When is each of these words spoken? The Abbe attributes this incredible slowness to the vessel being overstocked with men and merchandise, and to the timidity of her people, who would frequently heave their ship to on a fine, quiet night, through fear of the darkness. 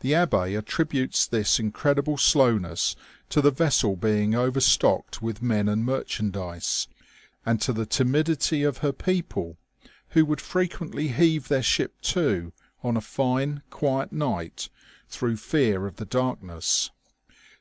The 0.00 0.16
Abbe 0.16 0.56
attributes 0.56 1.28
this 1.28 1.60
incredible 1.60 2.16
slowness 2.16 2.96
to 3.28 3.40
the 3.40 3.52
vessel 3.52 3.94
being 3.94 4.34
overstocked 4.34 5.22
with 5.22 5.42
men 5.42 5.68
and 5.68 5.84
merchandise, 5.84 6.88
and 7.46 7.60
to 7.62 7.72
the 7.72 7.86
timidity 7.86 8.64
of 8.64 8.78
her 8.78 8.90
people, 8.92 9.58
who 10.08 10.24
would 10.24 10.40
frequently 10.40 11.06
heave 11.06 11.46
their 11.46 11.62
ship 11.62 11.94
to 12.00 12.52
on 12.82 12.96
a 12.96 13.00
fine, 13.00 13.62
quiet 13.70 14.12
night, 14.12 14.70
through 15.08 15.36
fear 15.36 15.86
of 15.86 15.98
the 15.98 16.04
darkness. 16.04 16.90